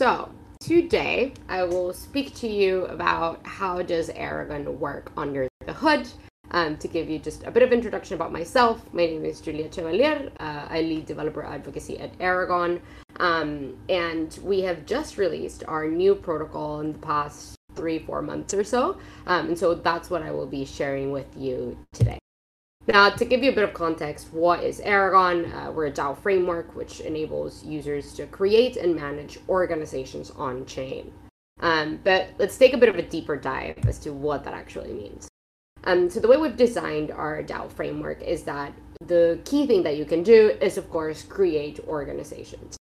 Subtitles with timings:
[0.00, 0.30] So,
[0.60, 6.08] today I will speak to you about how does Aragon work under the hood.
[6.52, 9.74] Um, to give you just a bit of introduction about myself, my name is Juliette
[9.74, 10.32] Chevalier.
[10.40, 12.80] Uh, I lead developer advocacy at Aragon,
[13.18, 18.54] um, and we have just released our new protocol in the past three, four months
[18.54, 18.96] or so.
[19.26, 22.20] Um, and so that's what I will be sharing with you today.
[22.92, 25.52] Now, to give you a bit of context, what is Aragon?
[25.52, 31.12] Uh, we're a DAO framework which enables users to create and manage organizations on chain.
[31.60, 34.92] Um, but let's take a bit of a deeper dive as to what that actually
[34.92, 35.28] means.
[35.84, 38.72] Um, so, the way we've designed our DAO framework is that
[39.06, 42.76] the key thing that you can do is, of course, create organizations.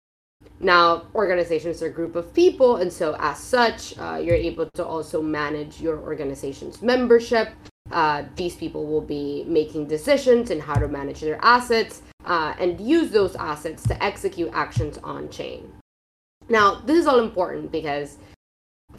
[0.61, 4.85] Now, organizations are a group of people, and so as such, uh, you're able to
[4.85, 7.49] also manage your organization's membership
[7.91, 12.80] uh, these people will be making decisions in how to manage their assets uh, and
[12.80, 15.70] use those assets to execute actions on chain.
[16.48, 18.19] Now, this is all important because,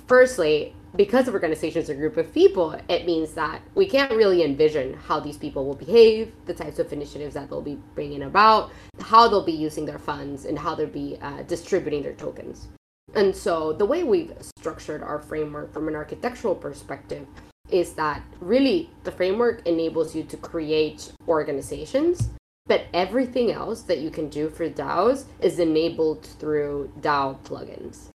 [0.07, 4.93] firstly, because organizations are a group of people, it means that we can't really envision
[4.93, 9.27] how these people will behave, the types of initiatives that they'll be bringing about, how
[9.27, 12.69] they'll be using their funds, and how they'll be uh, distributing their tokens.
[13.13, 17.27] And so, the way we've structured our framework from an architectural perspective
[17.69, 22.29] is that really the framework enables you to create organizations,
[22.67, 28.09] but everything else that you can do for DAOs is enabled through DAO plugins.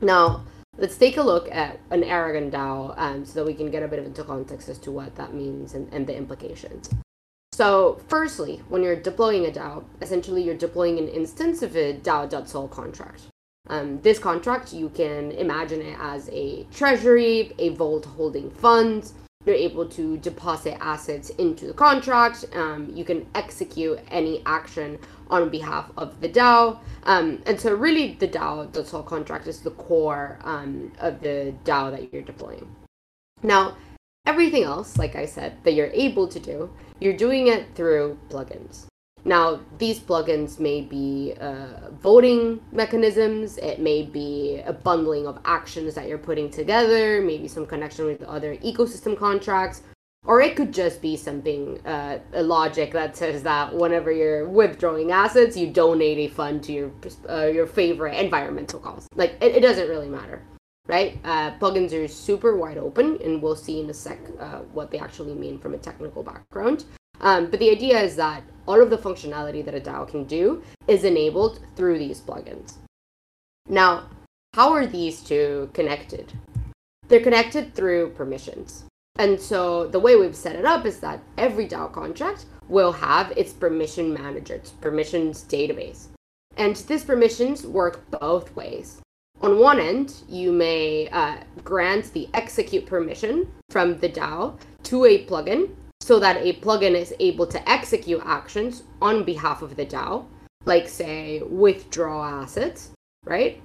[0.00, 0.44] Now,
[0.76, 3.88] let's take a look at an Aragon DAO um, so that we can get a
[3.88, 6.90] bit of into context as to what that means and, and the implications.
[7.52, 12.66] So, firstly, when you're deploying a DAO, essentially you're deploying an instance of a DAO.sol
[12.68, 13.22] contract.
[13.68, 19.14] Um, this contract, you can imagine it as a treasury, a vault holding funds.
[19.46, 22.46] You're able to deposit assets into the contract.
[22.54, 24.98] Um, you can execute any action
[25.28, 26.78] on behalf of the DAO.
[27.04, 31.54] Um, and so, really, the DAO, the Sol contract, is the core um, of the
[31.64, 32.74] DAO that you're deploying.
[33.42, 33.76] Now,
[34.26, 38.86] everything else, like I said, that you're able to do, you're doing it through plugins.
[39.26, 45.94] Now, these plugins may be uh, voting mechanisms, it may be a bundling of actions
[45.94, 49.82] that you're putting together, maybe some connection with other ecosystem contracts,
[50.26, 55.10] or it could just be something, uh, a logic that says that whenever you're withdrawing
[55.10, 56.90] assets, you donate a fund to your
[57.30, 59.06] uh, your favorite environmental cause.
[59.14, 60.42] Like, it, it doesn't really matter,
[60.86, 61.18] right?
[61.24, 64.98] Uh, plugins are super wide open, and we'll see in a sec uh, what they
[64.98, 66.84] actually mean from a technical background.
[67.20, 70.62] Um, but the idea is that all of the functionality that a DAO can do
[70.88, 72.74] is enabled through these plugins.
[73.68, 74.08] Now,
[74.54, 76.32] how are these two connected?
[77.08, 78.84] They're connected through permissions.
[79.16, 83.32] And so the way we've set it up is that every DAO contract will have
[83.36, 86.08] its permission manager, its permissions database.
[86.56, 89.00] And these permissions work both ways.
[89.40, 95.24] On one end, you may uh, grant the execute permission from the DAO to a
[95.26, 95.70] plugin
[96.04, 100.26] so that a plugin is able to execute actions on behalf of the DAO,
[100.66, 102.90] like, say, withdraw assets,
[103.24, 103.62] right?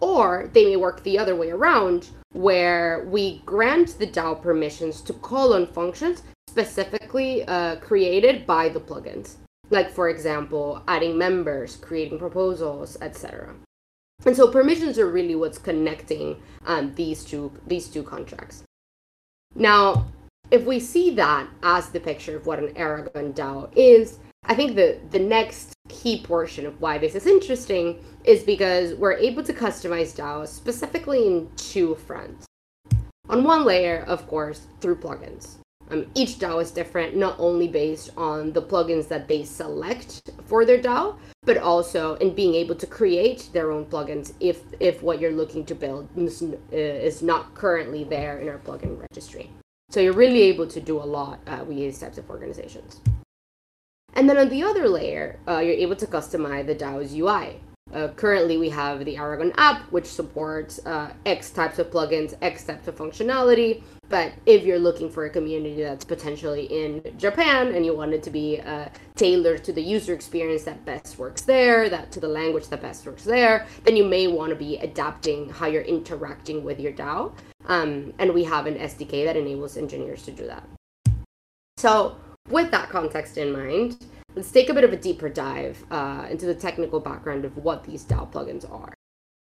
[0.00, 5.12] Or they may work the other way around, where we grant the DAO permissions to
[5.12, 9.34] call on functions specifically uh, created by the plugins.
[9.68, 13.54] Like, for example, adding members, creating proposals, etc.
[14.24, 18.62] And so permissions are really what's connecting um, these two these two contracts.
[19.54, 20.06] Now,
[20.54, 24.76] if we see that as the picture of what an Aragon DAO is, I think
[24.76, 29.52] the, the next key portion of why this is interesting is because we're able to
[29.52, 32.46] customize DAOs specifically in two fronts.
[33.28, 35.56] On one layer, of course, through plugins.
[35.90, 40.64] Um, each DAO is different, not only based on the plugins that they select for
[40.64, 45.20] their DAO, but also in being able to create their own plugins if if what
[45.20, 49.50] you're looking to build is, is not currently there in our plugin registry.
[49.90, 53.00] So you're really able to do a lot uh, with these types of organizations.
[54.14, 57.60] And then on the other layer, uh, you're able to customize the DAO's UI.
[57.92, 62.64] Uh, currently, we have the Aragon app, which supports uh, X types of plugins, X
[62.64, 63.82] types of functionality.
[64.08, 68.22] But if you're looking for a community that's potentially in Japan and you want it
[68.24, 72.28] to be uh, tailored to the user experience that best works there, that to the
[72.28, 76.62] language that best works there, then you may want to be adapting how you're interacting
[76.62, 77.32] with your DAO.
[77.66, 80.68] Um, and we have an SDK that enables engineers to do that.
[81.78, 82.16] So,
[82.50, 84.04] with that context in mind,
[84.34, 87.84] let's take a bit of a deeper dive uh, into the technical background of what
[87.84, 88.92] these DAO plugins are.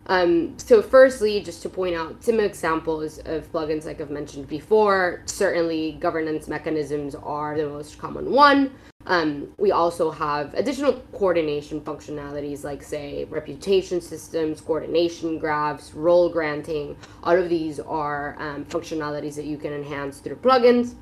[0.09, 5.21] Um, so, firstly, just to point out some examples of plugins, like I've mentioned before,
[5.25, 8.71] certainly governance mechanisms are the most common one.
[9.05, 16.97] Um, we also have additional coordination functionalities like, say, reputation systems, coordination graphs, role granting.
[17.23, 20.95] All of these are um, functionalities that you can enhance through plugins.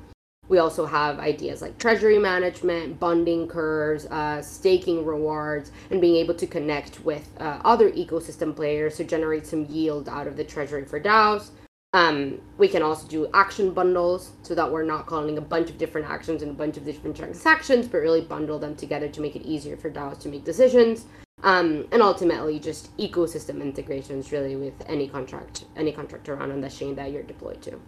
[0.48, 6.34] We also have ideas like treasury management, bonding curves, uh, staking rewards, and being able
[6.34, 10.84] to connect with uh, other ecosystem players to generate some yield out of the treasury
[10.84, 11.50] for DAOs.
[11.94, 15.78] Um, we can also do action bundles so that we're not calling a bunch of
[15.78, 19.36] different actions and a bunch of different transactions, but really bundle them together to make
[19.36, 21.06] it easier for DAOs to make decisions.
[21.42, 26.68] Um, and ultimately, just ecosystem integrations really with any contract, any contract around on the
[26.68, 27.80] chain that you're deployed to.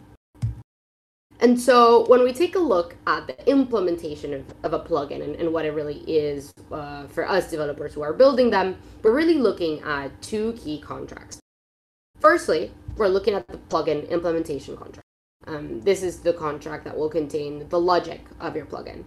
[1.43, 5.35] And so when we take a look at the implementation of, of a plugin and,
[5.37, 9.39] and what it really is uh, for us developers who are building them, we're really
[9.39, 11.41] looking at two key contracts.
[12.19, 15.07] Firstly, we're looking at the plugin implementation contract.
[15.47, 19.05] Um, this is the contract that will contain the logic of your plugin.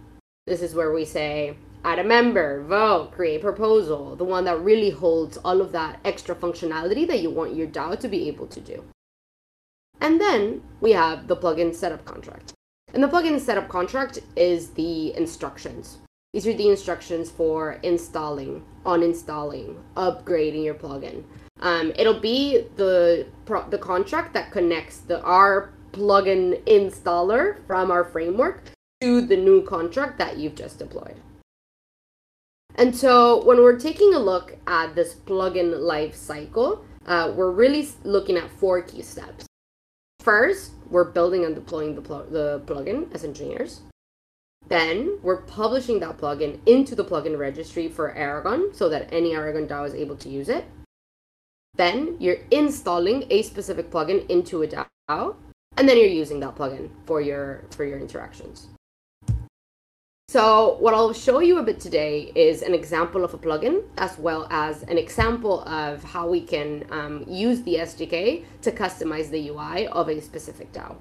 [0.48, 4.90] This is where we say, add a member, vote, create proposal, the one that really
[4.90, 8.60] holds all of that extra functionality that you want your DAO to be able to
[8.60, 8.84] do.
[10.04, 12.54] And then we have the plugin setup contract.
[12.94, 16.00] And the plugin setup contract is the instructions.
[16.34, 21.24] These are the instructions for installing, uninstalling, upgrading your plugin.
[21.62, 28.04] Um, it'll be the pro- the contract that connects the our plugin installer from our
[28.04, 28.64] framework
[29.00, 31.16] to the new contract that you've just deployed.
[32.76, 37.88] And so when we're taking a look at this plugin life cycle, uh, we're really
[38.04, 39.46] looking at four key steps.
[40.24, 43.82] First, we're building and deploying the, pl- the plugin as engineers.
[44.70, 49.68] Then we're publishing that plugin into the plugin registry for Aragon so that any Aragon
[49.68, 50.64] DAO is able to use it.
[51.74, 55.36] Then you're installing a specific plugin into a DAO,
[55.76, 58.70] and then you're using that plugin for your for your interactions.
[60.34, 64.18] So what I'll show you a bit today is an example of a plugin, as
[64.18, 69.50] well as an example of how we can um, use the SDK to customize the
[69.50, 70.96] UI of a specific DAO.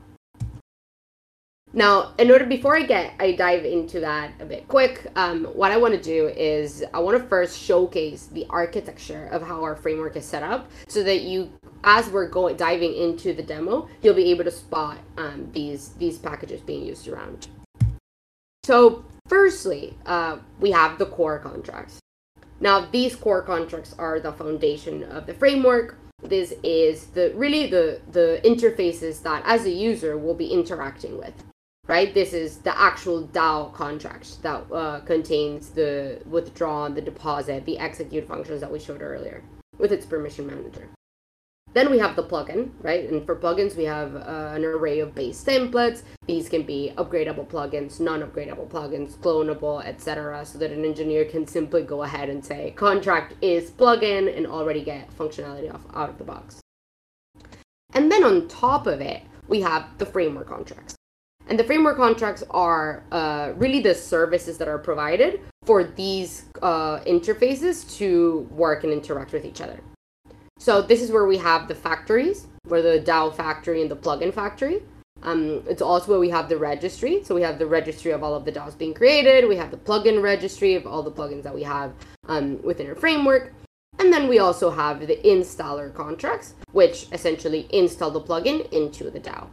[1.73, 5.73] Now, in order before I get I dive into that a bit quick, um, what
[5.73, 9.77] I want to do is I want to first showcase the architecture of how our
[9.77, 11.51] framework is set up, so that you,
[11.85, 16.19] as we're going diving into the demo, you'll be able to spot um, these these
[16.19, 17.49] packages being used around.
[18.65, 21.99] So, firstly, uh, we have the core contracts.
[22.61, 25.97] Now, these core contracts are the foundation of the framework.
[26.23, 31.35] This is the really the the interfaces that as a user will be interacting with
[31.89, 32.15] right?
[32.15, 38.25] This is the actual DAO contract that uh, contains the withdraw, the deposit, the execute
[38.25, 39.43] functions that we showed earlier
[39.79, 40.89] with its permission manager.
[41.75, 43.09] Then we have the plugin, right?
[43.09, 46.03] And for plugins, we have uh, an array of base templates.
[46.27, 51.83] These can be upgradable plugins, non-upgradable plugins, clonable, etc., so that an engineer can simply
[51.83, 56.25] go ahead and say contract is plugin and already get functionality off, out of the
[56.25, 56.61] box.
[57.95, 60.95] And then on top of it, we have the framework contracts.
[61.49, 67.01] And the framework contracts are uh, really the services that are provided for these uh,
[67.01, 69.81] interfaces to work and interact with each other.
[70.63, 74.33] So this is where we have the factories, where the DAO factory and the plugin
[74.33, 74.81] factory.
[75.25, 77.25] Um, it's also where we have the registry.
[77.25, 79.49] So we have the registry of all of the DAOs being created.
[79.49, 81.93] We have the plugin registry of all the plugins that we have
[82.29, 83.53] um, within our framework.
[83.99, 89.19] And then we also have the installer contracts, which essentially install the plugin into the
[89.19, 89.49] DAO.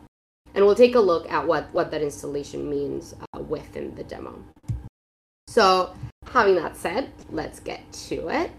[0.53, 4.43] And we'll take a look at what, what that installation means uh, within the demo.
[5.47, 5.91] So
[6.31, 8.51] having that said, let's get to it.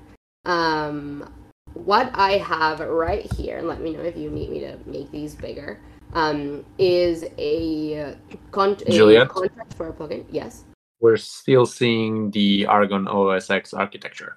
[0.44, 1.32] Um,
[1.74, 5.10] what I have right here, and let me know if you need me to make
[5.10, 5.80] these bigger,
[6.14, 8.16] um, is a,
[8.50, 10.24] con- a contract for a plugin.
[10.30, 10.64] Yes.
[11.00, 14.36] We're still seeing the Aragon OSx architecture.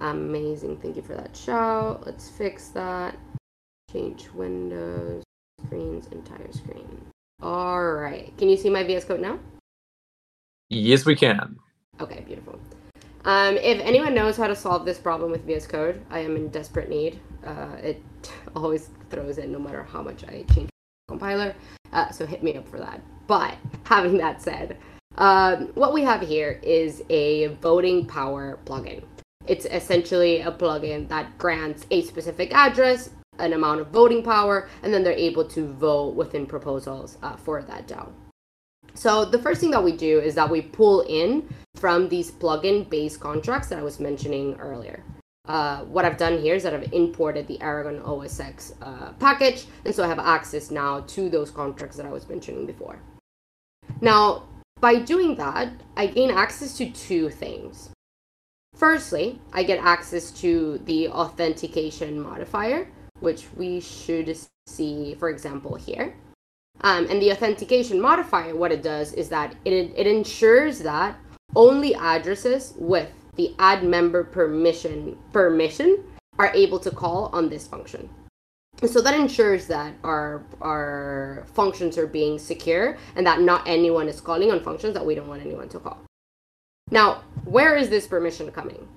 [0.00, 0.78] Amazing.
[0.78, 2.04] Thank you for that shout.
[2.06, 3.16] Let's fix that.
[3.92, 5.22] Change windows
[5.66, 7.06] screen's entire screen.
[7.40, 8.32] All right.
[8.38, 9.38] Can you see my VS Code now?
[10.70, 11.56] Yes, we can.
[12.00, 12.58] Okay, beautiful.
[13.24, 16.48] Um, if anyone knows how to solve this problem with VS Code, I am in
[16.48, 17.20] desperate need.
[17.46, 18.02] Uh, it
[18.56, 21.54] always throws in no matter how much I change the compiler,
[21.92, 23.00] uh, so hit me up for that.
[23.26, 24.78] But having that said,
[25.18, 29.04] um, what we have here is a voting power plugin.
[29.46, 34.92] It's essentially a plugin that grants a specific address an amount of voting power, and
[34.92, 38.12] then they're able to vote within proposals uh, for that DAO.
[38.94, 42.88] So the first thing that we do is that we pull in from these plugin
[42.88, 45.02] based contracts that I was mentioning earlier.
[45.46, 49.94] Uh, what I've done here is that I've imported the Aragon OSx uh, package, and
[49.94, 53.00] so I have access now to those contracts that I was mentioning before.
[54.00, 54.44] Now,
[54.80, 57.90] by doing that, I gain access to two things.
[58.74, 62.88] Firstly, I get access to the authentication modifier,
[63.20, 66.14] which we should see, for example, here.
[66.84, 71.16] Um, and the authentication modifier, what it does is that it, it ensures that
[71.54, 76.04] only addresses with the add member permission permission
[76.38, 78.08] are able to call on this function.
[78.84, 84.20] So that ensures that our our functions are being secure and that not anyone is
[84.20, 85.98] calling on functions that we don't want anyone to call.
[86.90, 88.88] Now, where is this permission coming?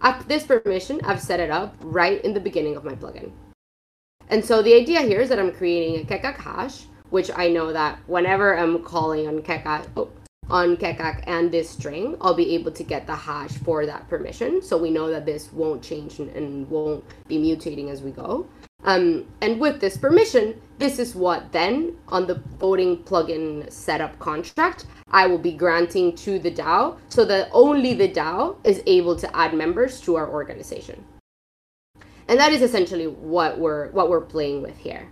[0.00, 3.30] At this permission, I've set it up right in the beginning of my plugin.
[4.28, 7.72] And so the idea here is that I'm creating a Keccak hash, which I know
[7.72, 10.10] that whenever I'm calling on Keccak, oh,
[10.48, 14.62] on Keccak and this string, I'll be able to get the hash for that permission.
[14.62, 18.46] So we know that this won't change and, and won't be mutating as we go.
[18.84, 24.86] Um, and with this permission, this is what then on the voting plugin setup contract,
[25.10, 29.36] I will be granting to the DAO so that only the DAO is able to
[29.36, 31.04] add members to our organization.
[32.28, 35.08] And that is essentially what we're what we're playing with here.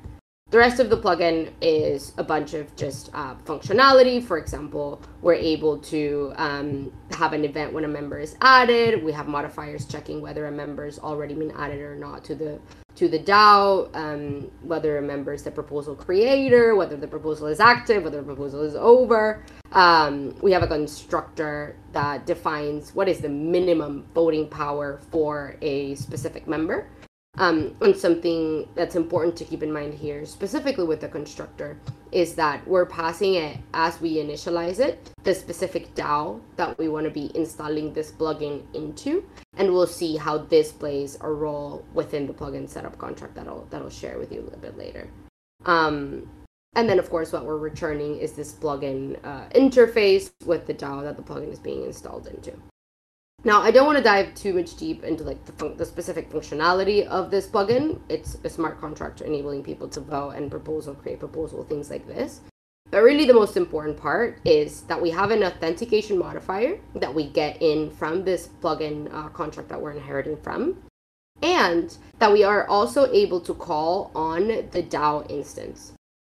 [0.54, 4.22] The rest of the plugin is a bunch of just uh, functionality.
[4.22, 9.02] For example, we're able to um, have an event when a member is added.
[9.02, 12.60] We have modifiers checking whether a member has already been added or not to the
[12.94, 17.58] to the DAO, um, whether a member is the proposal creator, whether the proposal is
[17.58, 19.44] active, whether the proposal is over.
[19.72, 25.96] Um, we have a constructor that defines what is the minimum voting power for a
[25.96, 26.88] specific member.
[27.36, 31.76] Um, and something that's important to keep in mind here, specifically with the constructor,
[32.12, 37.04] is that we're passing it as we initialize it, the specific DAO that we want
[37.04, 42.28] to be installing this plugin into, and we'll see how this plays a role within
[42.28, 45.08] the plugin setup contract that I'll, that I'll share with you a little bit later.
[45.66, 46.30] Um,
[46.76, 51.02] and then, of course, what we're returning is this plugin uh, interface with the DAO
[51.02, 52.52] that the plugin is being installed into.
[53.46, 56.30] Now, I don't want to dive too much deep into like the, fun- the specific
[56.30, 58.00] functionality of this plugin.
[58.08, 62.40] It's a smart contract enabling people to vote and proposal, create proposal, things like this.
[62.90, 67.28] But really, the most important part is that we have an authentication modifier that we
[67.28, 70.78] get in from this plugin uh, contract that we're inheriting from,
[71.42, 75.92] and that we are also able to call on the DAO instance.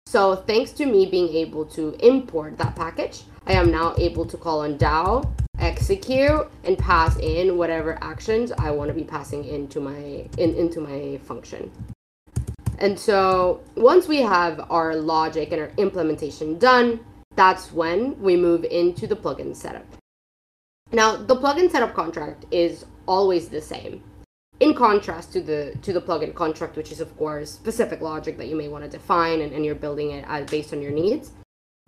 [0.07, 4.37] So, thanks to me being able to import that package, I am now able to
[4.37, 9.81] call on DAO execute and pass in whatever actions I want to be passing into
[9.81, 11.71] my in, into my function.
[12.79, 17.01] And so once we have our logic and our implementation done,
[17.35, 19.85] that's when we move into the plugin setup.
[20.93, 24.03] Now, the plugin setup contract is always the same.
[24.61, 28.49] In contrast to the to the plugin contract, which is of course specific logic that
[28.49, 31.33] you may want to define and, and you're building it as, based on your needs,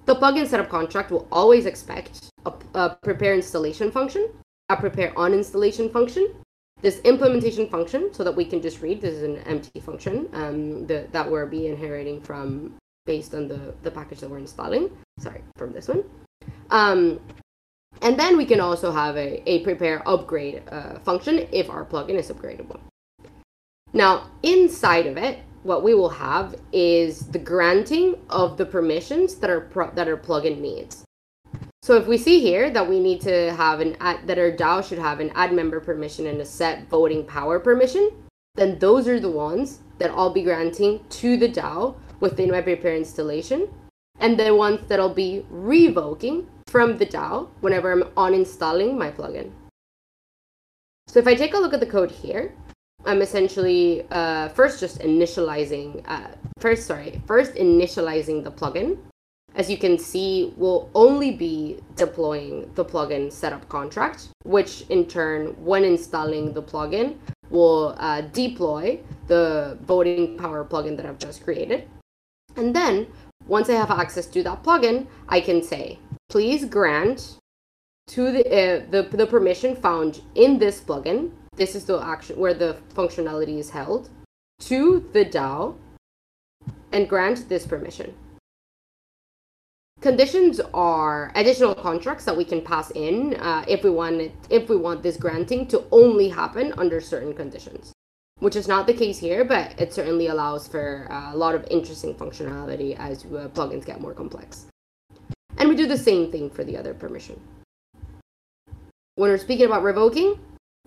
[0.06, 4.30] the plugin setup contract will always expect a, a prepare installation function,
[4.68, 6.34] a prepare on installation function,
[6.80, 9.00] this implementation function, so that we can just read.
[9.00, 12.74] This is an empty function um, that we're be inheriting from
[13.06, 14.90] based on the, the package that we're installing.
[15.18, 16.04] Sorry, from this one.
[16.70, 17.20] Um,
[18.02, 22.14] and then we can also have a, a prepare upgrade uh, function if our plugin
[22.14, 22.80] is upgradable.
[23.92, 29.50] Now, inside of it, what we will have is the granting of the permissions that
[29.50, 31.04] our that our plugin needs.
[31.82, 34.86] So if we see here that we need to have an ad, that our DAO
[34.86, 38.10] should have an add member permission and a set voting power permission,
[38.54, 42.94] then those are the ones that I'll be granting to the DAO within my prepare
[42.94, 43.68] installation,
[44.18, 49.50] and the ones that I'll be revoking from the DAO whenever I'm uninstalling my plugin.
[51.08, 52.54] So if I take a look at the code here,
[53.06, 58.98] I'm essentially uh, first just initializing, uh, first, sorry, first initializing the plugin.
[59.54, 65.48] As you can see, we'll only be deploying the plugin setup contract, which in turn,
[65.64, 67.16] when installing the plugin,
[67.50, 71.88] will uh, deploy the voting power plugin that I've just created.
[72.56, 73.08] And then,
[73.46, 77.38] once I have access to that plugin, I can say, please grant
[78.08, 82.54] to the, uh, the, the permission found in this plugin this is the action where
[82.54, 84.08] the functionality is held
[84.60, 85.74] to the DAO
[86.90, 88.14] and grant this permission.
[90.00, 94.68] Conditions are additional contracts that we can pass in uh, if we want it, if
[94.68, 97.92] we want this granting to only happen under certain conditions,
[98.38, 101.66] which is not the case here, but it certainly allows for uh, a lot of
[101.70, 104.66] interesting functionality as uh, plugins get more complex.
[105.58, 107.38] And we do the same thing for the other permission.
[109.16, 110.40] When we're speaking about revoking,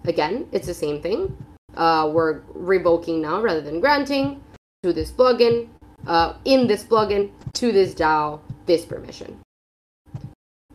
[0.05, 1.35] Again, it's the same thing.
[1.75, 4.43] Uh, we're revoking now rather than granting
[4.83, 5.69] to this plugin,
[6.07, 9.39] uh, in this plugin, to this DAO, this permission.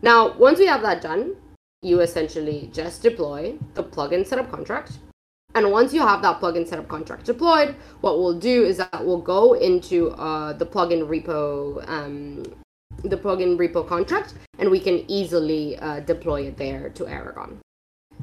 [0.00, 1.36] Now, once we have that done,
[1.82, 4.98] you essentially just deploy the plugin setup contract.
[5.54, 9.22] And once you have that plugin setup contract deployed, what we'll do is that we'll
[9.22, 12.44] go into uh, the plugin repo, um,
[13.02, 17.58] the plugin repo contract, and we can easily uh, deploy it there to Aragon.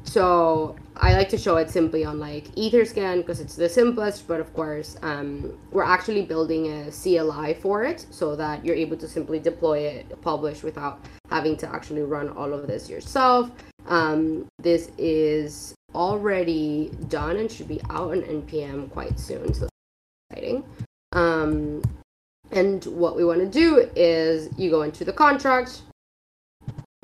[0.06, 4.40] So I like to show it simply on like Etherscan because it's the simplest, but
[4.40, 9.08] of course, um, we're actually building a CLI for it so that you're able to
[9.08, 13.50] simply deploy it, publish without having to actually run all of this yourself.
[13.86, 19.68] Um, this is already done and should be out on npm quite soon, so
[20.30, 20.64] exciting.
[21.12, 21.82] Um,
[22.52, 25.82] and what we want to do is you go into the contract,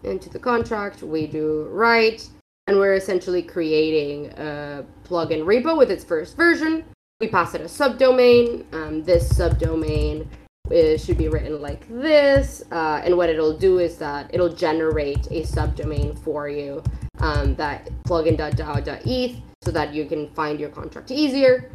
[0.04, 2.28] into the contract, we do write
[2.66, 6.84] and we're essentially creating a plugin repo with its first version.
[7.20, 8.72] We pass it a subdomain.
[8.74, 10.26] Um, this subdomain
[10.70, 15.26] is, should be written like this, uh, and what it'll do is that it'll generate
[15.26, 16.82] a subdomain for you
[17.20, 21.70] um, that plugin.dao.eth so that you can find your contract easier.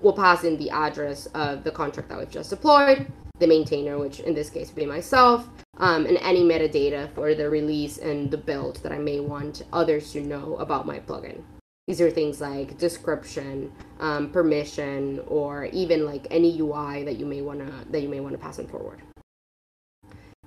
[0.00, 4.20] We'll pass in the address of the contract that we've just deployed, the maintainer, which
[4.20, 5.48] in this case would be myself,
[5.78, 10.12] um, and any metadata for the release and the build that I may want others
[10.12, 11.42] to know about my plugin.
[11.86, 17.42] These are things like description, um, permission, or even like any UI that you may
[17.42, 19.02] wanna that you may want to pass on forward.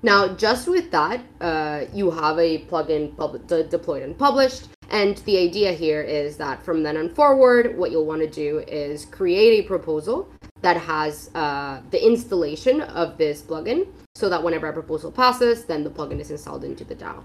[0.01, 4.69] Now, just with that, uh, you have a plugin pub- de- deployed and published.
[4.89, 8.59] And the idea here is that from then on forward, what you'll want to do
[8.67, 10.29] is create a proposal
[10.61, 15.83] that has uh, the installation of this plugin so that whenever a proposal passes, then
[15.83, 17.21] the plugin is installed into the DAO.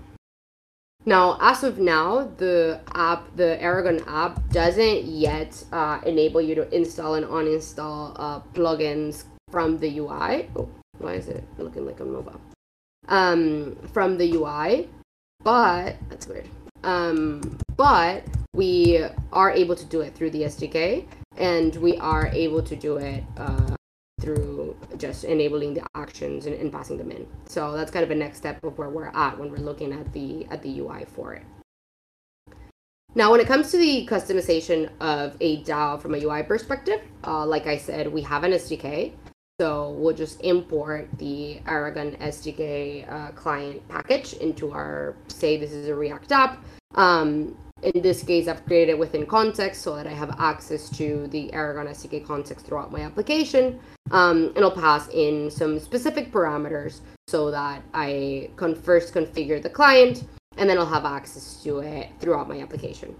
[1.04, 6.74] Now, as of now, the app, the Aragon app, doesn't yet uh, enable you to
[6.74, 10.48] install and uninstall uh, plugins from the UI.
[10.54, 12.40] Oh, why is it looking like a mobile?
[13.08, 14.88] Um, from the UI,
[15.42, 16.48] but that's weird.
[16.84, 18.24] Um, but
[18.54, 22.96] we are able to do it through the SDK, and we are able to do
[22.96, 23.76] it uh,
[24.20, 27.26] through just enabling the actions and, and, passing them in.
[27.46, 30.12] So that's kind of a next step of where we're at when we're looking at
[30.12, 31.42] the at the UI for it.
[33.14, 37.44] Now, when it comes to the customization of a DAO from a UI perspective, uh,
[37.44, 39.12] like I said, we have an SDK.
[39.60, 45.88] So we'll just import the Aragon SDK uh, client package into our, say this is
[45.88, 46.64] a React app.
[46.94, 51.26] Um, in this case, I've created it within context so that I have access to
[51.28, 53.80] the Aragon SDK context throughout my application.
[54.10, 59.70] Um, and I'll pass in some specific parameters so that I can first configure the
[59.70, 60.24] client
[60.58, 63.16] and then I'll have access to it throughout my application.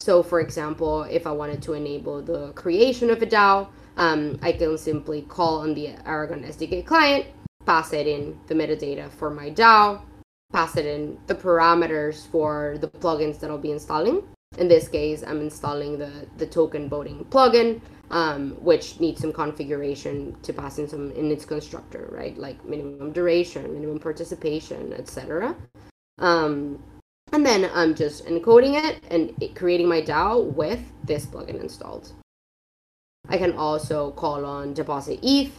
[0.00, 4.52] So, for example, if I wanted to enable the creation of a DAO, um, I
[4.52, 7.26] can simply call on the Aragon SDK client,
[7.66, 10.00] pass it in the metadata for my DAO,
[10.52, 14.22] pass it in the parameters for the plugins that I'll be installing.
[14.56, 17.80] In this case, I'm installing the, the token voting plugin,
[18.10, 22.36] um, which needs some configuration to pass in some in its constructor, right?
[22.36, 25.54] Like minimum duration, minimum participation, etc.
[26.18, 26.82] Um,
[27.32, 32.12] and then I'm just encoding it and it, creating my DAO with this plugin installed.
[33.28, 35.52] I can also call on deposit ETH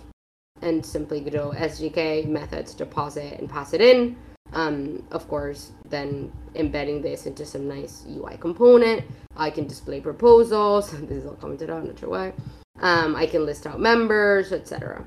[0.63, 4.17] and simply go SDK methods deposit and pass it in
[4.53, 9.05] um, of course, then embedding this into some nice UI component.
[9.37, 10.93] I can display proposals.
[11.09, 12.33] This is all commented out, not sure why.
[12.81, 15.05] Um, I can list out members, etc.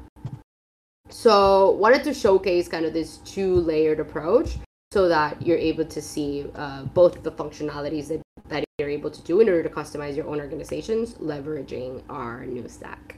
[1.09, 4.59] So wanted to showcase kind of this two-layered approach
[4.93, 9.23] so that you're able to see uh, both the functionalities that, that you're able to
[9.23, 13.17] do in order to customize your own organizations, leveraging our new stack.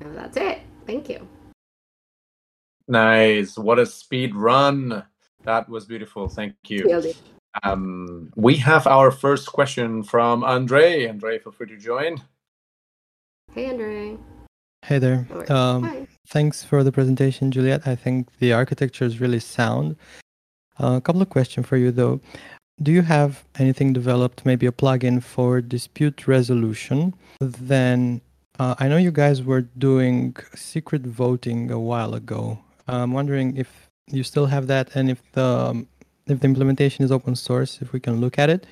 [0.00, 0.60] Now that's it.
[0.86, 1.26] Thank you.
[2.90, 3.56] Nice.
[3.56, 5.04] What a speed run.
[5.44, 6.28] That was beautiful.
[6.28, 7.02] Thank you.
[7.62, 11.06] Um, we have our first question from Andre.
[11.06, 12.20] Andre, feel free to join.
[13.54, 14.18] Hey, Andre.
[14.82, 15.26] Hey there.
[15.48, 17.86] Um, thanks for the presentation, Juliette.
[17.86, 19.94] I think the architecture is really sound.
[20.80, 22.20] Uh, a couple of questions for you, though.
[22.82, 27.14] Do you have anything developed, maybe a plugin for dispute resolution?
[27.38, 28.20] Then
[28.58, 32.58] uh, I know you guys were doing secret voting a while ago.
[32.88, 35.88] I'm wondering if you still have that, and if the um,
[36.26, 38.66] if the implementation is open source, if we can look at it.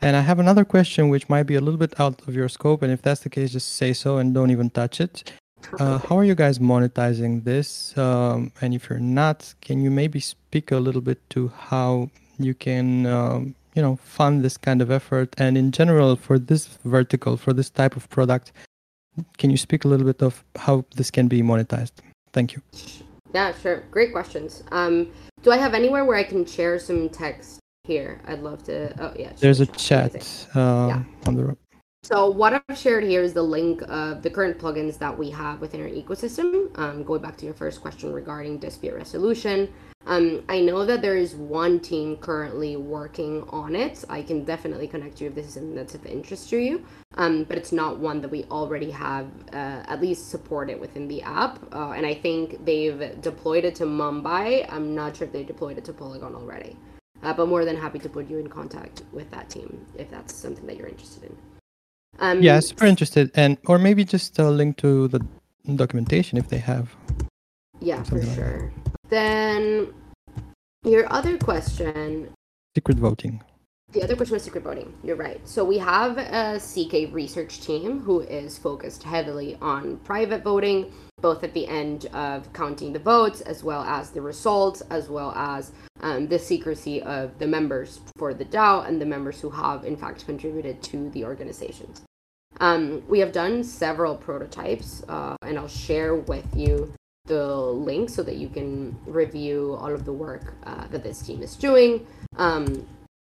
[0.00, 2.82] And I have another question, which might be a little bit out of your scope,
[2.82, 5.32] and if that's the case, just say so and don't even touch it.
[5.78, 7.96] Uh, how are you guys monetizing this?
[7.96, 12.52] Um, and if you're not, can you maybe speak a little bit to how you
[12.52, 15.34] can, um, you know, fund this kind of effort?
[15.38, 18.50] And in general, for this vertical, for this type of product,
[19.38, 21.92] can you speak a little bit of how this can be monetized?
[22.32, 22.62] Thank you.
[23.34, 23.84] Yeah, sure.
[23.90, 24.62] Great questions.
[24.72, 28.20] Um, do I have anywhere where I can share some text here?
[28.26, 28.94] I'd love to.
[29.02, 29.32] Oh, yeah.
[29.38, 30.14] There's a chat
[30.54, 31.02] uh, yeah.
[31.26, 31.56] on the
[32.04, 35.60] so what I've shared here is the link of the current plugins that we have
[35.60, 36.76] within our ecosystem.
[36.76, 39.72] Um, going back to your first question regarding dispute resolution,
[40.06, 44.04] um, I know that there is one team currently working on it.
[44.08, 46.84] I can definitely connect you if this is something that's of interest to you.
[47.14, 51.22] Um, but it's not one that we already have uh, at least supported within the
[51.22, 51.58] app.
[51.72, 54.66] Uh, and I think they've deployed it to Mumbai.
[54.72, 56.76] I'm not sure if they deployed it to Polygon already.
[57.22, 60.34] Uh, but more than happy to put you in contact with that team if that's
[60.34, 61.36] something that you're interested in.
[62.18, 65.24] Um, yeah, super interested, and or maybe just a link to the
[65.76, 66.94] documentation if they have.
[67.80, 68.70] Yeah, for sure.
[68.84, 69.92] Like then
[70.84, 72.30] your other question.
[72.74, 73.42] Secret voting.
[73.92, 74.94] The other question was secret voting.
[75.04, 75.46] You're right.
[75.46, 81.44] So we have a ZK research team who is focused heavily on private voting, both
[81.44, 85.72] at the end of counting the votes, as well as the results, as well as
[86.00, 89.96] um, the secrecy of the members for the DAO and the members who have, in
[89.96, 92.00] fact, contributed to the organizations.
[92.60, 96.94] Um, we have done several prototypes, uh, and I'll share with you
[97.26, 101.42] the link so that you can review all of the work uh, that this team
[101.42, 102.06] is doing.
[102.36, 102.86] Um,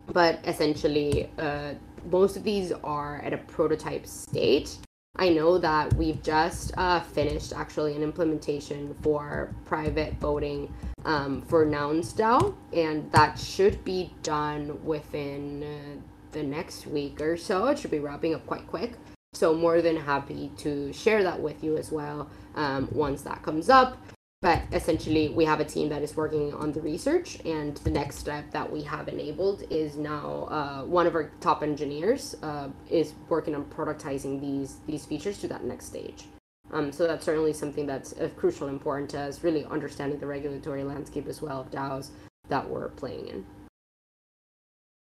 [0.08, 1.74] but essentially, uh,
[2.10, 4.78] most of these are at a prototype state.
[5.16, 10.74] I know that we've just uh, finished actually an implementation for private voting
[11.06, 17.38] um, for Nouns DAO, and that should be done within uh, the next week or
[17.38, 17.68] so.
[17.68, 18.94] It should be wrapping up quite quick.
[19.34, 23.70] So, more than happy to share that with you as well um, once that comes
[23.70, 23.98] up.
[24.42, 28.18] But essentially, we have a team that is working on the research, and the next
[28.18, 33.14] step that we have enabled is now uh, one of our top engineers uh, is
[33.30, 36.26] working on productizing these these features to that next stage.
[36.72, 41.28] Um, so that's certainly something that's of crucial importance as really understanding the regulatory landscape
[41.28, 42.10] as well of DAOs
[42.50, 43.46] that we're playing in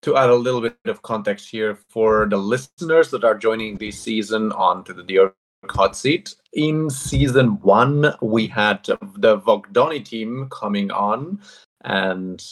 [0.02, 4.00] to add a little bit of context here for the listeners that are joining this
[4.00, 5.32] season onto the dOrg
[5.70, 6.34] hot seat.
[6.52, 11.40] In season one, we had the Vocdoni team coming on,
[11.84, 12.42] and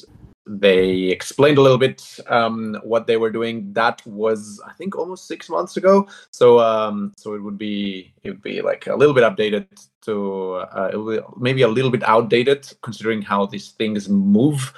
[0.46, 3.72] they explained a little bit um, what they were doing.
[3.72, 6.08] That was, I think, almost six months ago.
[6.30, 9.66] So, um, so it would be it would be like a little bit updated
[10.02, 14.72] to uh, maybe a little bit outdated considering how these things move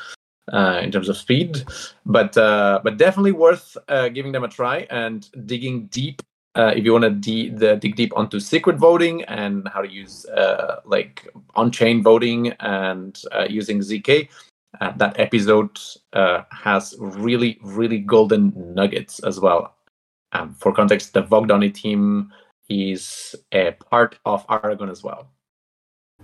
[0.51, 1.65] uh, in terms of speed,
[2.07, 6.23] but uh, but definitely worth uh, giving them a try and digging deep.
[6.55, 9.89] Uh, if you want to de- the, dig deep onto secret voting and how to
[9.89, 14.29] use uh, like on-chain voting and uh, using zk,
[14.97, 15.79] that episode
[16.51, 19.75] has really really golden nuggets as well.
[20.33, 22.33] Um, for context, the Vocdoni team
[22.69, 25.29] is a part of Aragon as well.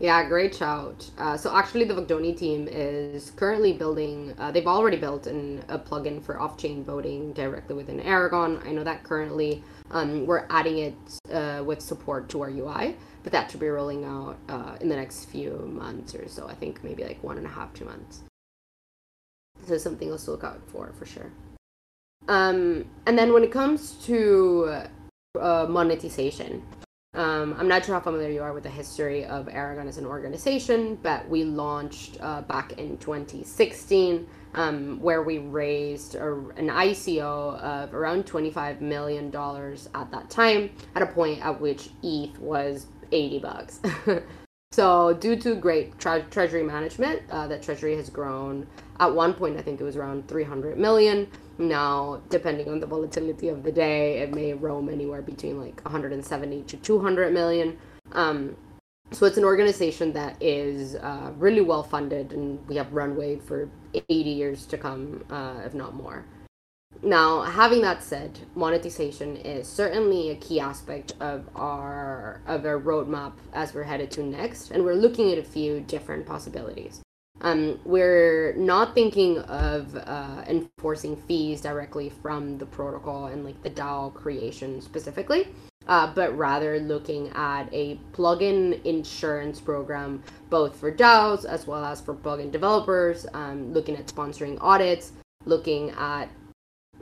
[0.01, 1.11] Yeah, great shout.
[1.19, 4.33] Uh, so actually, the Vocdoni team is currently building.
[4.39, 8.63] Uh, they've already built an, a plugin for off-chain voting directly within Aragon.
[8.65, 13.33] I know that currently um, we're adding it uh, with support to our UI, but
[13.33, 16.47] that should be rolling out uh, in the next few months or so.
[16.47, 18.23] I think maybe like one and a half, two months.
[19.67, 21.33] So something else to look out for for sure.
[22.29, 24.85] Um, and then when it comes to
[25.41, 26.63] uh, monetization,
[27.19, 30.07] um, I'm not sure how familiar you are with the history of Aragon as an
[30.07, 37.59] organization, but we launched uh, back in 2016, um, where we raised a, an ICO
[37.61, 43.39] of around $25 million at that time, at a point at which ETH was 80
[43.41, 43.81] bucks.
[44.79, 48.65] so, due to great tre- treasury management, uh, that treasury has grown.
[49.01, 51.27] At one point, I think it was around 300 million.
[51.59, 56.63] Now, depending on the volatility of the day, it may roam anywhere between like 170
[56.63, 57.77] to 200 million.
[58.13, 58.57] Um,
[59.11, 63.69] so it's an organization that is uh, really well funded, and we have runway for
[63.95, 66.25] 80 years to come, uh, if not more.
[67.03, 73.35] Now, having that said, monetization is certainly a key aspect of our of our roadmap
[73.53, 77.01] as we're headed to next, and we're looking at a few different possibilities.
[77.41, 83.71] Um, we're not thinking of uh, enforcing fees directly from the protocol and like the
[83.71, 85.47] DAO creation specifically,
[85.87, 90.21] uh, but rather looking at a plugin insurance program
[90.51, 95.13] both for DAOs as well as for plugin developers, um, looking at sponsoring audits,
[95.45, 96.29] looking at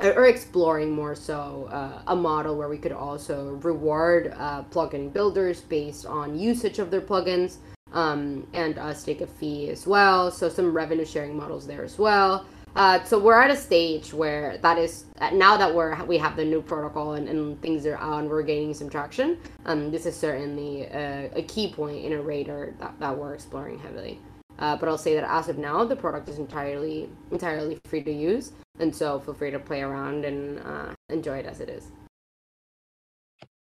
[0.01, 5.61] or exploring more so uh, a model where we could also reward uh, plugin builders
[5.63, 7.57] based on usage of their plugins
[7.93, 10.31] um, and us take a fee as well.
[10.31, 12.47] So some revenue sharing models there as well.
[12.75, 16.45] Uh, so we're at a stage where that is now that we're we have the
[16.45, 19.39] new protocol and, and things are and we're gaining some traction.
[19.65, 23.79] Um, this is certainly a, a key point in a radar that, that we're exploring
[23.79, 24.21] heavily.
[24.59, 28.13] Uh, but I'll say that as of now, the product is entirely entirely free to
[28.13, 31.91] use, and so feel free to play around and uh, enjoy it as it is.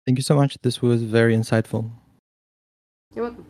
[0.06, 0.56] Thank you so much.
[0.62, 1.90] This was very insightful.
[3.14, 3.46] You're welcome.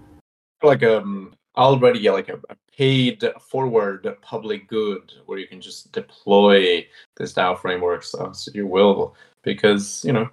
[0.62, 6.86] Like um already like a, a paid forward public good where you can just deploy
[7.16, 10.24] this DAO frameworks as you will because you know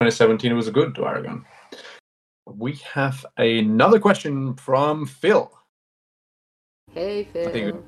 [0.00, 1.44] 2017 was a good to Aragon.
[2.46, 5.50] We have another question from Phil.
[6.92, 7.82] Hey Phil,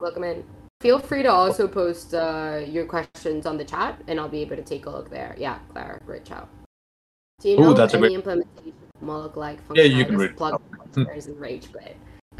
[0.00, 0.44] welcome in.
[0.80, 4.56] Feel free to also post uh, your questions on the chat, and I'll be able
[4.56, 5.36] to take a look there.
[5.38, 6.48] Yeah, Clara, great job.
[7.40, 8.14] Do you know Ooh, that's any great...
[8.14, 9.76] implementation Moloch-like functionality?
[9.76, 10.36] Yeah, you can read.
[10.38, 10.62] Plug
[10.96, 11.68] in Rage.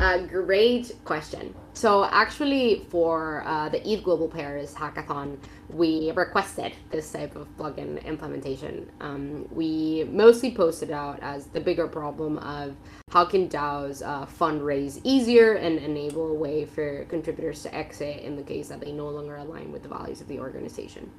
[0.00, 1.54] Uh, great question.
[1.74, 5.36] So actually, for uh, the ETH Global Paris hackathon,
[5.68, 8.90] we requested this type of plugin implementation.
[9.02, 12.76] Um, we mostly posted out as the bigger problem of
[13.10, 18.36] how can DAOs uh, fundraise easier and enable a way for contributors to exit in
[18.36, 21.12] the case that they no longer align with the values of the organization.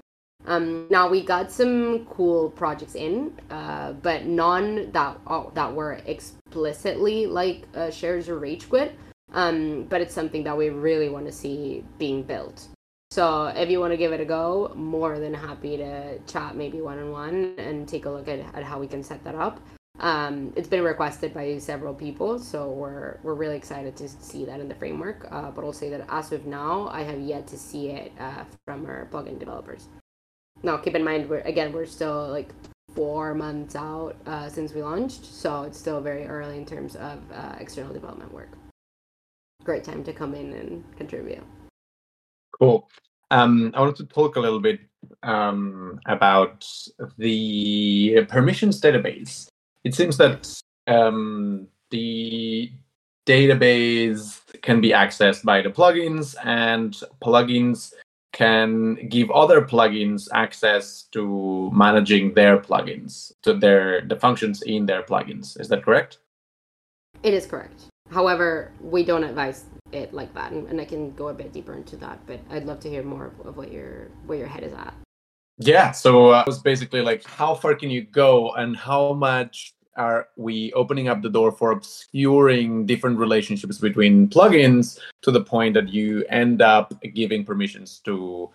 [0.45, 5.99] Um, now we got some cool projects in, uh, but none that uh, that were
[6.06, 8.97] explicitly like uh, shares or rage quit.
[9.34, 12.67] Um, but it's something that we really want to see being built.
[13.12, 16.82] So if you want to give it a go, more than happy to chat maybe
[16.82, 19.60] one on one and take a look at, at how we can set that up.
[19.99, 24.60] Um, it's been requested by several people, so we're we're really excited to see that
[24.60, 25.27] in the framework.
[25.30, 28.45] Uh, but I'll say that as of now, I have yet to see it uh,
[28.65, 29.88] from our plugin developers.
[30.63, 32.50] Now, keep in mind, we're again we're still like
[32.95, 37.19] four months out uh, since we launched, so it's still very early in terms of
[37.34, 38.50] uh, external development work.
[39.63, 41.43] Great time to come in and contribute.
[42.60, 42.89] Cool.
[43.32, 44.82] Um, I wanted to talk a little bit
[45.24, 46.65] um, about
[47.17, 49.47] the permissions database.
[49.84, 50.54] It seems that
[50.88, 52.71] um, the
[53.26, 56.93] database can be accessed by the plugins, and
[57.24, 57.93] plugins
[58.32, 65.04] can give other plugins access to managing their plugins, to their the functions in their
[65.04, 65.60] plugins.
[65.60, 66.20] Is that correct?
[67.24, 67.88] It is correct.
[68.10, 71.74] However, we don't advise it like that, and, and I can go a bit deeper
[71.74, 72.26] into that.
[72.26, 74.94] But I'd love to hear more of, of what your where your head is at.
[75.58, 79.74] Yeah, so uh, it was basically like, how far can you go, and how much
[79.97, 85.73] are we opening up the door for obscuring different relationships between plugins to the point
[85.73, 88.49] that you end up giving permissions to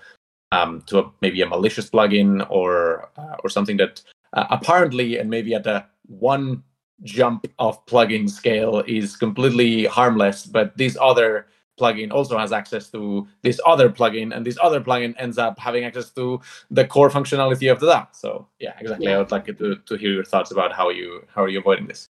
[0.52, 5.28] um, to a, maybe a malicious plugin or uh, or something that uh, apparently and
[5.28, 6.62] maybe at a one
[7.02, 11.46] jump of plugin scale is completely harmless, but this other
[11.78, 15.84] plugin also has access to this other plugin, and this other plugin ends up having
[15.84, 18.08] access to the core functionality of the DAO.
[18.12, 19.06] So yeah, exactly.
[19.06, 19.16] Yeah.
[19.16, 21.86] I would like to to hear your thoughts about how you how are you avoiding
[21.86, 22.08] this.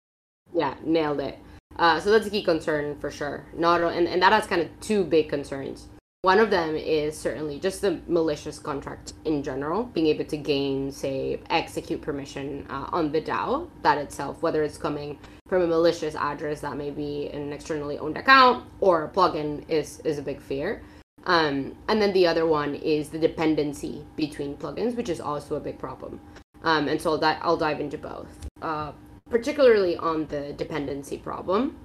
[0.54, 1.38] Yeah, nailed it.
[1.76, 3.46] Uh, so that's a key concern for sure.
[3.54, 5.88] Not and, and that has kind of two big concerns.
[6.26, 10.90] One of them is certainly just the malicious contract in general, being able to gain,
[10.90, 16.16] say, execute permission uh, on the DAO that itself, whether it's coming from a malicious
[16.16, 20.40] address that may be an externally owned account or a plugin is is a big
[20.40, 20.82] fear.
[21.26, 25.60] Um, and then the other one is the dependency between plugins, which is also a
[25.60, 26.20] big problem.
[26.64, 28.26] Um, and so that I'll dive into both.
[28.60, 28.90] Uh,
[29.30, 31.78] particularly on the dependency problem,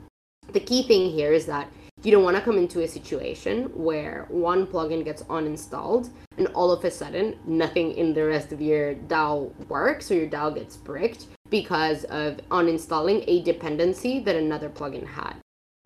[0.51, 1.71] the key thing here is that
[2.03, 6.71] you don't want to come into a situation where one plugin gets uninstalled and all
[6.71, 10.77] of a sudden nothing in the rest of your DAO works or your DAO gets
[10.77, 15.40] bricked because of uninstalling a dependency that another plugin had.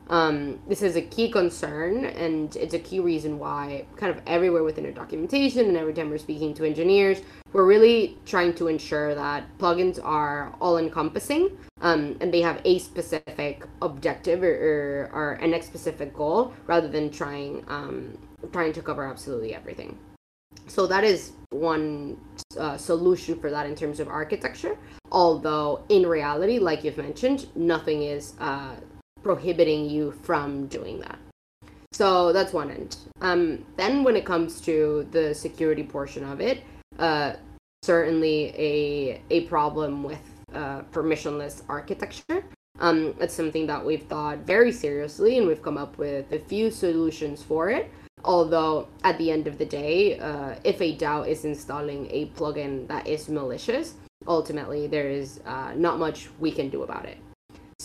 [0.08, 4.64] Um, this is a key concern and it's a key reason why kind of everywhere
[4.64, 7.22] within our documentation and every time we're speaking to engineers
[7.54, 12.80] we're really trying to ensure that plugins are all encompassing um, and they have a
[12.80, 18.18] specific objective or, or, or an specific goal rather than trying um,
[18.52, 19.98] trying to cover absolutely everything.
[20.68, 22.18] So that is one
[22.60, 24.78] uh, solution for that in terms of architecture.
[25.12, 28.76] Although in reality like you've mentioned nothing is uh,
[29.26, 31.18] prohibiting you from doing that.
[31.92, 32.96] So that's one end.
[33.22, 36.62] Um, then when it comes to the security portion of it,
[37.00, 37.34] uh,
[37.82, 40.22] certainly a a problem with
[40.54, 42.46] uh, permissionless architecture.
[42.80, 46.70] Um, it's something that we've thought very seriously, and we've come up with a few
[46.70, 47.90] solutions for it.
[48.24, 52.88] Although at the end of the day, uh, if a DAO is installing a plugin
[52.90, 53.96] that is malicious,
[54.28, 57.18] ultimately there is uh, not much we can do about it.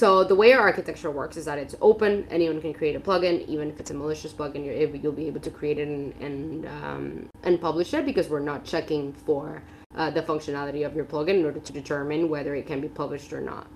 [0.00, 2.26] So the way our architecture works is that it's open.
[2.30, 4.64] Anyone can create a plugin, even if it's a malicious plugin.
[4.64, 8.40] You're you'll be able to create it and and, um, and publish it because we're
[8.52, 9.62] not checking for
[9.94, 13.30] uh, the functionality of your plugin in order to determine whether it can be published
[13.34, 13.66] or not.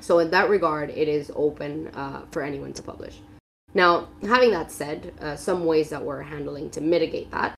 [0.00, 3.20] So in that regard, it is open uh, for anyone to publish.
[3.72, 7.54] Now, having that said, uh, some ways that we're handling to mitigate that.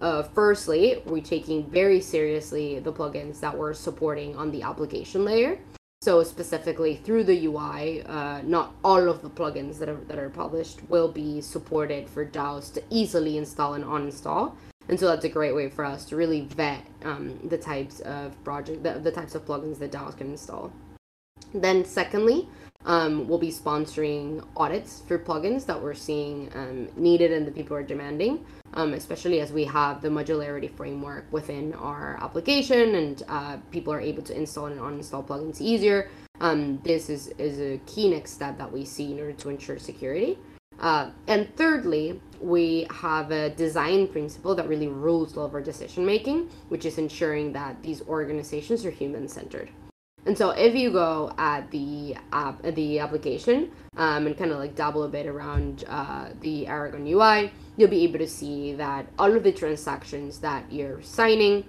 [0.00, 5.58] Uh, firstly, we're taking very seriously the plugins that we're supporting on the application layer.
[6.02, 10.30] So specifically through the UI, uh, not all of the plugins that are that are
[10.30, 14.56] published will be supported for DAOs to easily install and uninstall.
[14.88, 18.34] And so that's a great way for us to really vet um, the types of
[18.42, 20.72] project, the, the types of plugins that DAOs can install.
[21.54, 22.48] Then secondly,
[22.84, 27.76] um, we'll be sponsoring audits for plugins that we're seeing um, needed and the people
[27.76, 33.56] are demanding, um, especially as we have the modularity framework within our application and uh,
[33.70, 36.10] people are able to install and uninstall plugins easier.
[36.40, 39.78] Um, this is, is a key next step that we see in order to ensure
[39.78, 40.38] security.
[40.80, 46.04] Uh, and thirdly, we have a design principle that really rules all of our decision
[46.04, 49.70] making, which is ensuring that these organizations are human centered.
[50.24, 54.58] And so if you go at the app, at the application, um, and kind of
[54.58, 59.06] like dabble a bit around uh, the Aragon UI, you'll be able to see that
[59.18, 61.64] all of the transactions that you're signing,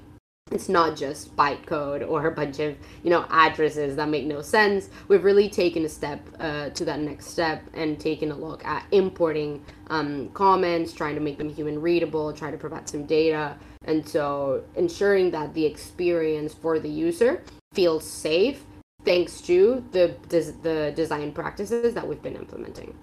[0.51, 4.89] it's not just bytecode or a bunch of you know addresses that make no sense.
[5.07, 8.85] We've really taken a step uh, to that next step and taken a look at
[8.91, 14.07] importing um, comments, trying to make them human readable, try to provide some data, and
[14.07, 17.41] so ensuring that the experience for the user
[17.73, 18.63] feel safe
[19.03, 22.95] thanks to the des- the design practices that we've been implementing.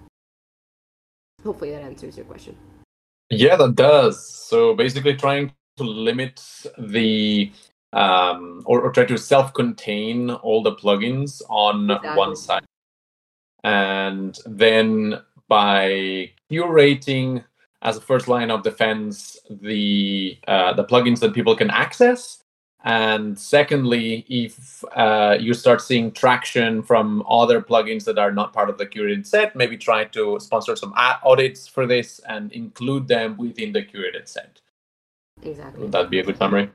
[1.43, 2.55] Hopefully that answers your question.
[3.29, 4.27] Yeah, that does.
[4.27, 6.43] So basically, trying to limit
[6.77, 7.51] the
[7.93, 12.17] um, or, or try to self-contain all the plugins on exactly.
[12.17, 12.65] one side,
[13.63, 17.43] and then by curating
[17.81, 22.40] as a first line of defense the uh, the plugins that people can access
[22.83, 28.69] and secondly, if uh, you start seeing traction from other plugins that are not part
[28.69, 33.37] of the curated set, maybe try to sponsor some audits for this and include them
[33.37, 34.61] within the curated set.
[35.43, 35.83] Exactly.
[35.83, 36.71] Would that be a good summary?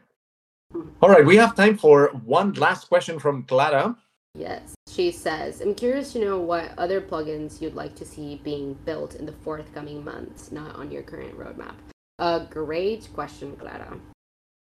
[1.03, 3.97] All right, we have time for one last question from Clara.
[4.37, 8.75] Yes, she says, I'm curious to know what other plugins you'd like to see being
[8.85, 11.75] built in the forthcoming months, not on your current roadmap.
[12.19, 13.99] A great question, Clara.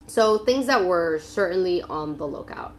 [0.07, 2.75] So things that were certainly on the lookout.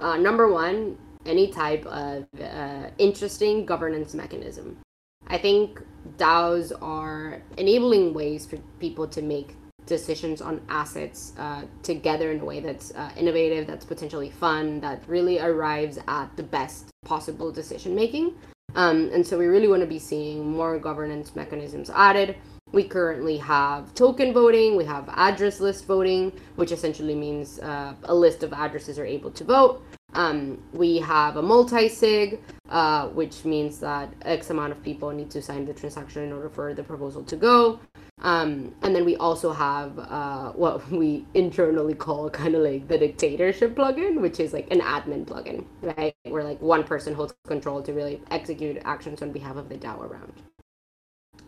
[0.00, 4.78] Uh, number one, any type of uh, interesting governance mechanism.
[5.26, 5.80] I think
[6.16, 9.54] DAOs are enabling ways for people to make
[9.86, 15.02] decisions on assets uh, together in a way that's uh, innovative, that's potentially fun, that
[15.06, 18.34] really arrives at the best possible decision making.
[18.74, 22.36] Um, and so we really want to be seeing more governance mechanisms added.
[22.72, 28.14] We currently have token voting, we have address list voting, which essentially means uh, a
[28.14, 29.82] list of addresses are able to vote.
[30.12, 35.30] Um, we have a multi sig, uh, which means that X amount of people need
[35.30, 37.80] to sign the transaction in order for the proposal to go.
[38.22, 42.98] Um, and then we also have uh, what we internally call kind of like the
[42.98, 46.14] dictatorship plugin, which is like an admin plugin, right?
[46.24, 50.00] Where like one person holds control to really execute actions on behalf of the DAO
[50.00, 50.32] around.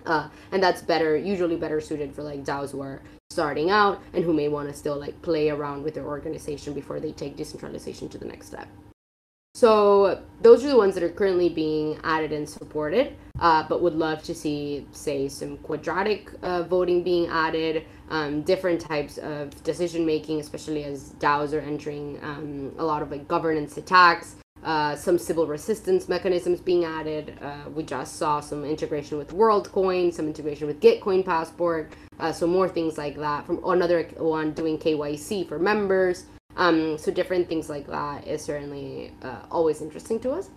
[0.06, 4.24] Uh, and that's better, usually better suited for like DAOs who are starting out and
[4.24, 8.08] who may want to still like play around with their organization before they take decentralization
[8.08, 8.68] to the next step.
[9.54, 13.94] So those are the ones that are currently being added and supported, uh, but would
[13.94, 20.06] love to see, say, some quadratic uh, voting being added, um, different types of decision
[20.06, 25.18] making, especially as DAOs are entering um, a lot of like governance attacks, uh, some
[25.18, 27.38] Sybil resistance mechanisms being added.
[27.40, 32.46] Uh, we just saw some integration with WorldCoin, some integration with Gitcoin Passport, uh, so
[32.46, 33.44] more things like that.
[33.46, 36.26] From another one doing KYC for members.
[36.56, 40.50] Um, so different things like that is certainly uh, always interesting to us.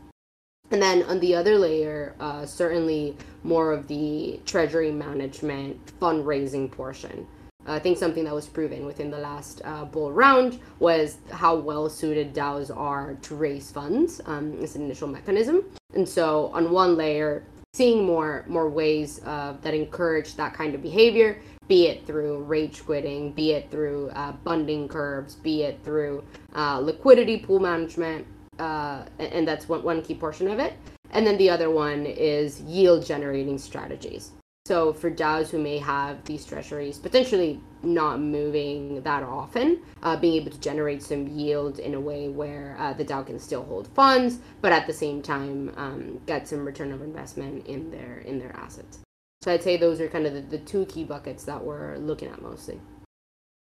[0.71, 7.27] And then on the other layer, uh, certainly more of the treasury management fundraising portion.
[7.67, 11.89] I think something that was proven within the last uh, bull round was how well
[11.89, 15.63] suited DAOs are to raise funds um, as an initial mechanism.
[15.93, 20.81] And so, on one layer, seeing more more ways uh, that encourage that kind of
[20.81, 26.23] behavior, be it through rage quitting, be it through uh, bonding curves, be it through
[26.55, 28.25] uh, liquidity pool management,
[28.59, 30.73] uh, and that's one, one key portion of it.
[31.11, 34.31] And then the other one is yield generating strategies.
[34.65, 40.41] So for DAOs who may have these treasuries potentially not moving that often, uh, being
[40.41, 43.87] able to generate some yield in a way where uh, the DAO can still hold
[43.89, 48.39] funds, but at the same time um, get some return of investment in their in
[48.39, 48.97] their assets.
[49.43, 52.29] So I'd say those are kind of the, the two key buckets that we're looking
[52.29, 52.81] at mostly.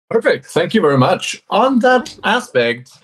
[0.10, 0.48] Perfect.
[0.48, 1.44] Thank you very much.
[1.52, 2.98] On that aspect,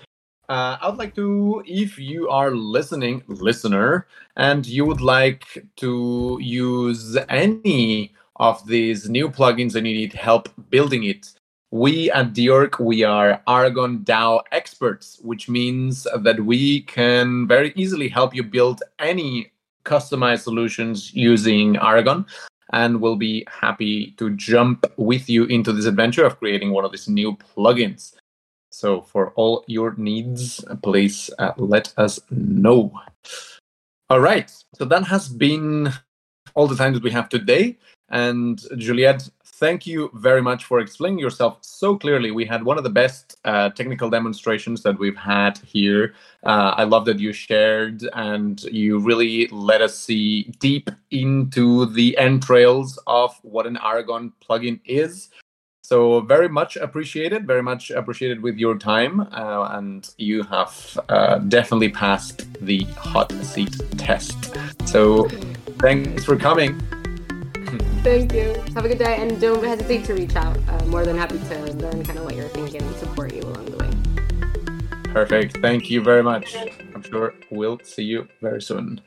[0.48, 6.38] uh, I would like to, if you are listening, listener, and you would like to
[6.40, 11.32] use any of these new plugins and you need help building it,
[11.70, 18.08] we at dOrg, we are Aragon DAO experts, which means that we can very easily
[18.08, 19.50] help you build any
[19.84, 22.26] customized solutions using Aragon
[22.72, 26.92] and we'll be happy to jump with you into this adventure of creating one of
[26.92, 28.14] these new plugins.
[28.74, 32.92] So for all your needs, please uh, let us know.
[34.10, 34.50] All right.
[34.74, 35.92] So that has been
[36.54, 37.78] all the time that we have today.
[38.08, 42.32] And Juliette, thank you very much for explaining yourself so clearly.
[42.32, 46.14] We had one of the best uh, technical demonstrations that we've had here.
[46.42, 52.18] Uh, I love that you shared and you really let us see deep into the
[52.18, 55.30] entrails of what an Aragon plugin is.
[55.84, 61.36] So very much appreciated, very much appreciated with your time, uh, and you have uh,
[61.40, 64.56] definitely passed the hot seat test.
[64.86, 65.28] So
[65.80, 66.80] thanks for coming.
[68.02, 68.54] Thank you.
[68.74, 70.56] Have a good day, and don't hesitate to reach out.
[70.56, 73.66] Uh, more than happy to learn kind of what you're thinking and support you along
[73.66, 75.12] the way.
[75.12, 75.58] Perfect.
[75.58, 76.56] Thank you very much.
[76.94, 79.02] I'm sure we'll see you very soon.